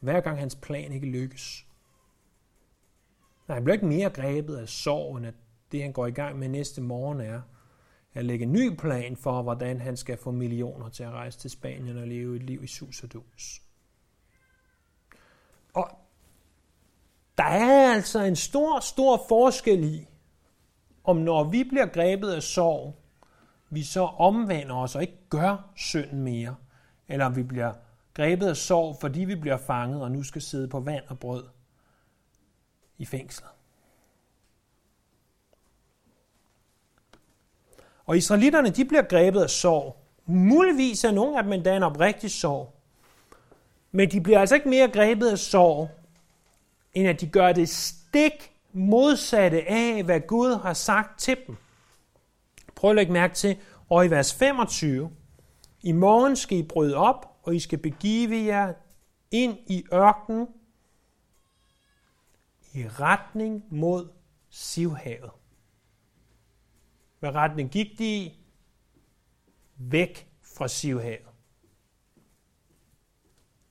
[0.00, 1.66] Hver gang hans plan ikke lykkes.
[3.48, 5.34] Nej, han bliver ikke mere grebet af sorg, end at
[5.72, 7.42] det, han går i gang med næste morgen, er
[8.14, 11.50] at lægge en ny plan for, hvordan han skal få millioner til at rejse til
[11.50, 13.63] Spanien og leve et liv i sus og dus.
[15.74, 15.90] Og
[17.38, 20.08] der er altså en stor, stor forskel i,
[21.04, 22.94] om når vi bliver grebet af sorg,
[23.70, 26.56] vi så omvender os og ikke gør synden mere,
[27.08, 27.72] eller om vi bliver
[28.14, 31.44] grebet af sorg, fordi vi bliver fanget og nu skal sidde på vand og brød
[32.98, 33.50] i fængslet.
[38.06, 39.96] Og israelitterne, de bliver grebet af sorg.
[40.26, 42.74] Muligvis er nogle af dem endda en oprigtig sorg.
[43.96, 45.90] Men de bliver altså ikke mere grebet af sorg,
[46.94, 51.56] end at de gør det stik modsatte af, hvad Gud har sagt til dem.
[52.74, 55.10] Prøv at lægge mærke til, og i vers 25,
[55.82, 58.72] i morgen skal I bryde op, og I skal begive jer
[59.30, 60.48] ind i ørkenen
[62.72, 64.08] i retning mod
[64.50, 65.30] Sivhavet.
[67.20, 68.40] Hvad retning gik de i?
[69.76, 71.33] Væk fra Sivhavet.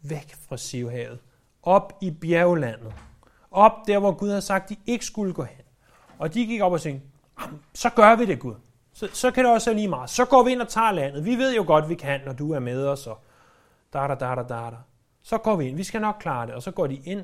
[0.03, 1.19] Væk fra Sivhavet.
[1.63, 2.93] Op i bjerglandet.
[3.51, 5.65] Op der, hvor Gud havde sagt, de ikke skulle gå hen.
[6.17, 7.07] Og de gik op og tænkte,
[7.73, 8.55] så gør vi det, Gud.
[8.93, 10.09] Så, så kan det også være lige meget.
[10.09, 11.25] Så går vi ind og tager landet.
[11.25, 13.07] Vi ved jo godt, vi kan, når du er med os.
[13.07, 13.23] Og
[13.93, 14.77] da, da, da, da, da, da.
[15.21, 15.75] Så går vi ind.
[15.75, 16.55] Vi skal nok klare det.
[16.55, 17.23] Og så går de ind.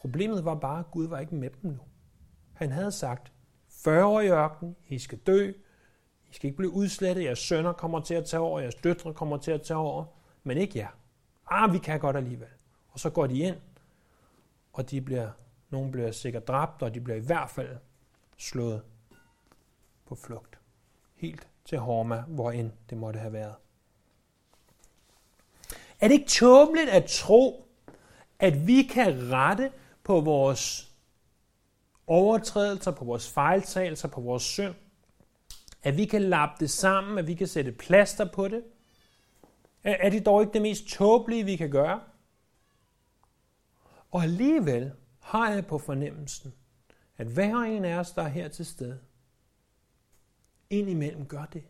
[0.00, 1.78] Problemet var bare, at Gud var ikke med dem nu.
[2.54, 3.32] Han havde sagt,
[3.84, 5.52] 40 år i ørkenen, I skal dø,
[6.30, 9.36] I skal ikke blive udslettet, jeres sønner kommer til at tage over, jeres døtre kommer
[9.36, 10.04] til at tage over,
[10.42, 10.88] men ikke jer.
[11.46, 12.48] Ah, vi kan godt alligevel.
[12.88, 13.56] Og så går de ind,
[14.72, 15.30] og de bliver,
[15.70, 17.76] nogen bliver sikkert dræbt, og de bliver i hvert fald
[18.36, 18.82] slået
[20.06, 20.58] på flugt.
[21.16, 23.54] Helt til Horma, hvor end det måtte have været.
[26.00, 27.68] Er det ikke tåbeligt at tro,
[28.38, 29.72] at vi kan rette
[30.04, 30.92] på vores
[32.06, 34.74] overtrædelser, på vores fejltagelser, på vores synd?
[35.82, 38.64] At vi kan lappe det sammen, at vi kan sætte plaster på det?
[39.84, 42.00] Er det dog ikke det mest tåbelige, vi kan gøre?
[44.10, 46.54] Og alligevel har jeg på fornemmelsen,
[47.16, 48.98] at hver en af os, der er her til stede,
[50.70, 51.64] indimellem gør det.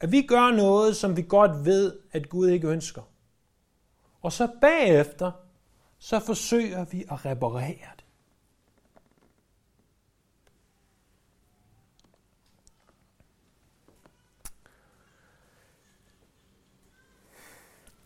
[0.00, 3.02] At vi gør noget, som vi godt ved, at Gud ikke ønsker.
[4.20, 5.32] Og så bagefter,
[5.98, 8.04] så forsøger vi at reparere det.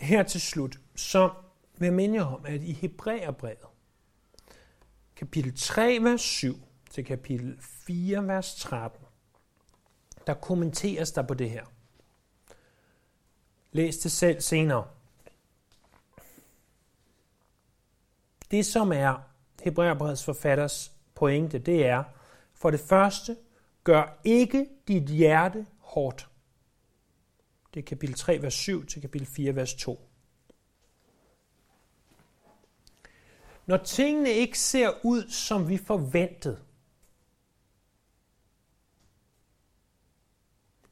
[0.02, 1.30] Her til slut, så
[1.78, 3.66] vil jeg minde om, at i Hebræerbrevet,
[5.16, 6.56] kapitel 3, vers 7
[6.90, 9.00] til kapitel 4, vers 13,
[10.26, 11.64] der kommenteres der på det her.
[13.72, 14.88] Læs det selv senere.
[18.50, 19.22] Det, som er
[19.62, 22.04] Hebræerbrevets forfatters pointe, det er,
[22.54, 23.36] for det første,
[23.84, 26.28] gør ikke dit hjerte hårdt.
[27.74, 30.08] Det er kapitel 3, vers 7 til kapitel 4, vers 2.
[33.66, 36.62] Når tingene ikke ser ud, som vi forventede,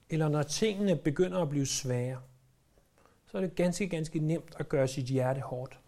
[0.09, 2.22] eller når tingene begynder at blive svære,
[3.26, 5.81] så er det ganske, ganske nemt at gøre sit hjerte hårdt.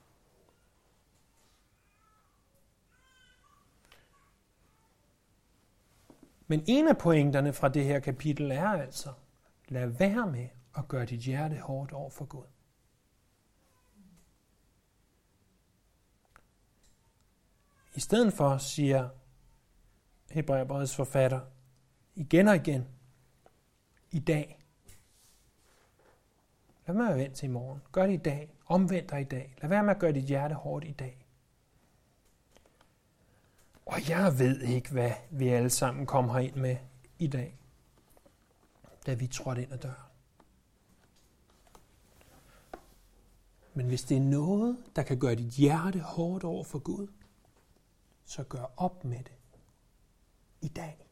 [6.46, 9.12] Men en af pointerne fra det her kapitel er altså,
[9.68, 12.46] lad være med og gør dit hjerte hårdt over for Gud.
[17.94, 19.08] I stedet for siger
[20.30, 21.40] Hebræerbrevets forfatter
[22.14, 22.88] igen og igen,
[24.10, 24.58] i dag.
[26.86, 27.82] Lad være med at vente til i morgen.
[27.92, 28.54] Gør det i dag.
[28.66, 29.54] Omvend dig i dag.
[29.62, 31.26] Lad være med at gøre dit hjerte hårdt i dag.
[33.86, 36.76] Og jeg ved ikke, hvad vi alle sammen kommer ind med
[37.18, 37.58] i dag,
[39.06, 40.11] da vi trådte ind ad døren.
[43.74, 47.08] Men hvis det er noget, der kan gøre dit hjerte hårdt over for Gud,
[48.24, 49.38] så gør op med det
[50.60, 51.08] i dag.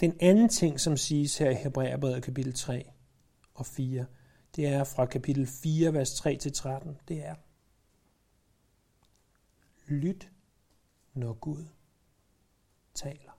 [0.00, 2.90] Den anden ting, som siges her i Hebræerbrevet kapitel 3
[3.54, 4.06] og 4,
[4.56, 7.34] det er fra kapitel 4, vers 3 til 13, det er,
[9.86, 10.30] lyt,
[11.14, 11.64] når Gud
[12.94, 13.33] taler.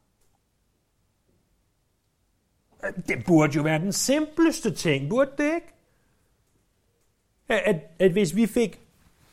[2.86, 5.68] Øh, det burde jo være den simpleste ting, burde det ikke?
[7.48, 8.80] At, at, hvis vi fik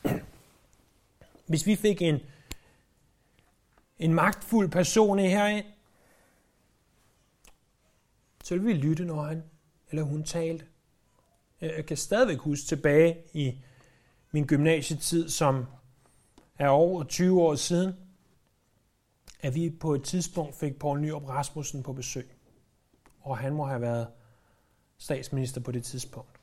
[1.49, 2.19] hvis vi fik en,
[3.99, 5.65] en magtfuld person herind,
[8.43, 9.43] så ville vi lytte, når han
[9.89, 10.65] eller hun talte.
[11.61, 13.59] Jeg kan stadigvæk huske tilbage i
[14.31, 15.65] min gymnasietid, som
[16.59, 17.93] er over 20 år siden,
[19.41, 22.29] at vi på et tidspunkt fik Poul Nyrup Rasmussen på besøg.
[23.23, 24.07] Og han må have været
[24.97, 26.39] statsminister på det tidspunkt.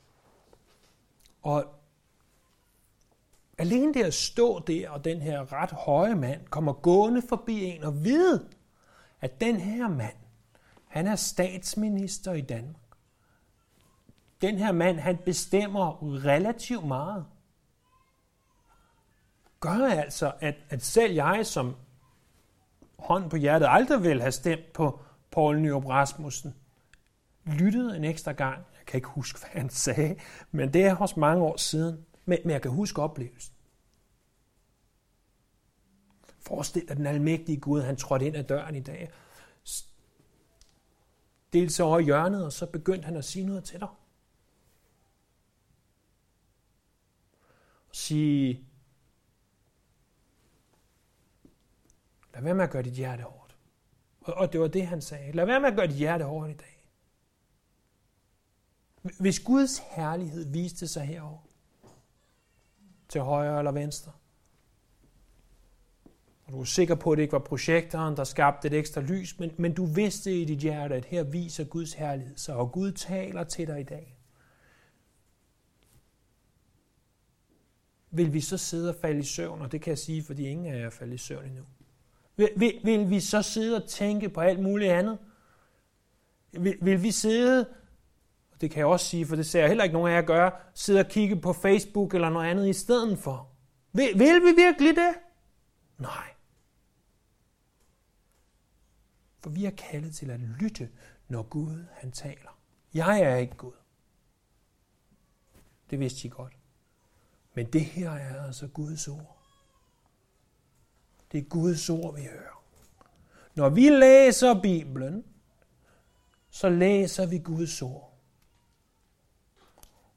[1.41, 1.65] Og
[3.61, 7.83] Alene det at stå der, og den her ret høje mand kommer gående forbi en
[7.83, 8.49] og vide,
[9.21, 10.15] at den her mand,
[10.87, 12.75] han er statsminister i Danmark.
[14.41, 17.25] Den her mand, han bestemmer relativt meget.
[19.59, 21.75] Gør altså, at, at selv jeg, som
[22.99, 24.99] hånd på hjertet aldrig vil have stemt på
[25.31, 26.55] Poul Nyrup Rasmussen,
[27.51, 28.57] lyttede en ekstra gang.
[28.57, 30.15] Jeg kan ikke huske, hvad han sagde,
[30.51, 32.05] men det er også mange år siden.
[32.25, 33.53] Men, men jeg kan huske oplevelsen.
[36.39, 39.11] Forestil dig den almægtige Gud, han trådte ind ad døren i dag.
[41.53, 43.89] Dels over hjørnet, og så begyndte han at sige noget til dig.
[47.89, 48.67] Og sige,
[52.33, 53.57] lad være med at gøre dit hjerte hårdt.
[54.21, 55.31] Og det var det, han sagde.
[55.31, 56.70] Lad være med at gøre dit hjerte hårdt i dag.
[59.01, 61.47] Hvis Guds herlighed viste sig herover
[63.09, 64.11] til højre eller venstre,
[66.45, 69.39] og du er sikker på, at det ikke var projektoren, der skabte et ekstra lys,
[69.39, 72.91] men, men du vidste i dit hjerte, at her viser Guds herlighed sig, og Gud
[72.91, 74.17] taler til dig i dag.
[78.11, 80.73] Vil vi så sidde og falde i søvn, og det kan jeg sige, fordi ingen
[80.73, 81.63] af jer er faldet i søvn endnu.
[82.35, 85.17] Vil, vil, vil vi så sidde og tænke på alt muligt andet?
[86.51, 87.65] Vil, vil vi sidde,
[88.61, 90.51] det kan jeg også sige, for det ser jeg heller ikke nogen af jer gøre,
[90.73, 93.49] sidde og kigge på Facebook eller noget andet i stedet for?
[93.93, 95.13] Vil, vil vi virkelig det?
[95.97, 96.33] Nej.
[99.43, 100.89] For vi er kaldet til at lytte,
[101.27, 102.59] når Gud han taler.
[102.93, 103.73] Jeg er ikke Gud.
[105.89, 106.57] Det vidste I godt.
[107.53, 109.37] Men det her er altså Guds ord.
[111.31, 112.63] Det er Guds ord, vi hører.
[113.55, 115.23] Når vi læser Bibelen,
[116.49, 118.10] så læser vi Guds ord.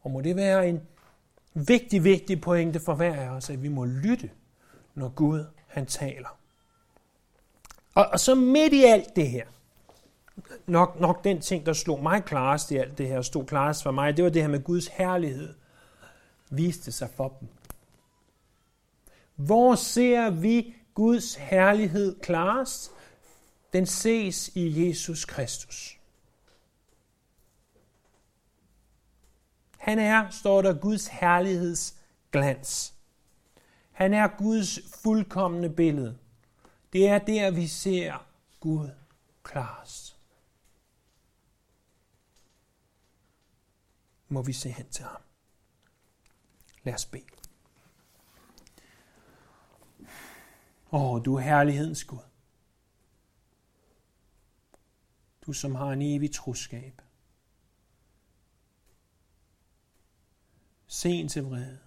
[0.05, 0.81] Og må det være en
[1.55, 4.31] vigtig, vigtig pointe for hver af os, at vi må lytte,
[4.95, 6.39] når Gud han taler.
[7.95, 9.47] Og, og så midt i alt det her,
[10.67, 13.91] nok, nok den ting, der slog mig klarest i alt det her, stod klarest for
[13.91, 15.55] mig, det var det her med Guds herlighed,
[16.51, 17.49] viste sig for dem.
[19.35, 22.91] Hvor ser vi Guds herlighed klarest?
[23.73, 25.99] Den ses i Jesus Kristus.
[29.85, 32.01] Han er, står der, Guds herligheds
[32.32, 32.95] glans.
[33.93, 36.18] Han er Guds fuldkommende billede.
[36.93, 38.26] Det er der, vi ser
[38.61, 38.91] Gud
[39.43, 40.18] klares.
[44.28, 45.20] Må vi se hen til ham.
[46.82, 47.24] Lad os bede.
[50.93, 52.18] Åh, du er herlighedens Gud.
[55.47, 57.04] Du som har en evig troskab.
[60.95, 61.79] Sen til vrede.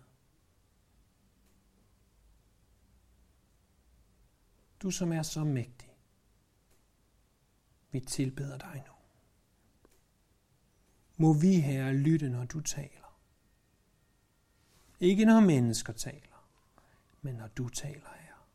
[4.82, 5.90] Du som er så mægtig.
[7.92, 8.94] Vi tilbeder dig nu.
[11.18, 13.20] Må vi her lytte, når du taler.
[15.00, 16.50] Ikke når mennesker taler,
[17.22, 18.48] men når du taler her.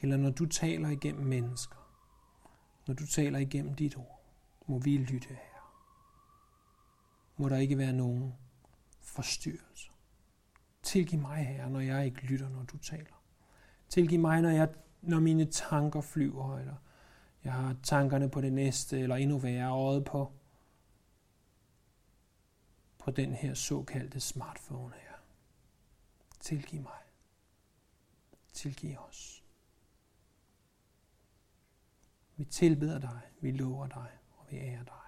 [0.00, 1.96] Eller når du taler igennem mennesker.
[2.86, 4.24] Når du taler igennem dit ord,
[4.66, 5.51] må vi lytte her.
[7.42, 8.34] Må der ikke være nogen
[9.00, 9.92] forstyrrelser.
[10.82, 13.22] Tilgiv mig her, når jeg ikke lytter, når du taler.
[13.88, 16.74] Tilgiv mig, når, jeg, når mine tanker flyver, eller
[17.44, 20.32] jeg har tankerne på det næste, eller endnu værre øjet på,
[22.98, 25.16] på den her såkaldte smartphone her.
[26.40, 27.02] Tilgiv mig.
[28.52, 29.44] Tilgiv os.
[32.36, 35.01] Vi tilbeder dig, vi lover dig, og vi ærer dig.